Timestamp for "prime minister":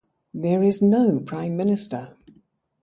1.19-2.15